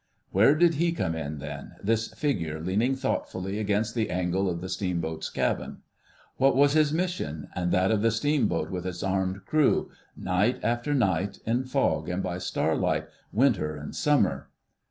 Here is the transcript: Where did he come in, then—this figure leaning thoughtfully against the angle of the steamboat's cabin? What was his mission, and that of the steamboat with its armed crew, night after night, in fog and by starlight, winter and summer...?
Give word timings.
Where 0.31 0.55
did 0.55 0.73
he 0.73 0.93
come 0.93 1.13
in, 1.13 1.37
then—this 1.37 2.15
figure 2.15 2.59
leaning 2.59 2.95
thoughtfully 2.95 3.59
against 3.59 3.93
the 3.93 4.09
angle 4.09 4.49
of 4.49 4.59
the 4.59 4.67
steamboat's 4.67 5.29
cabin? 5.29 5.83
What 6.37 6.55
was 6.55 6.73
his 6.73 6.91
mission, 6.91 7.49
and 7.53 7.71
that 7.71 7.91
of 7.91 8.01
the 8.01 8.09
steamboat 8.09 8.71
with 8.71 8.87
its 8.87 9.03
armed 9.03 9.45
crew, 9.45 9.91
night 10.17 10.59
after 10.63 10.95
night, 10.95 11.37
in 11.45 11.65
fog 11.65 12.09
and 12.09 12.23
by 12.23 12.39
starlight, 12.39 13.09
winter 13.31 13.75
and 13.75 13.95
summer...? 13.95 14.49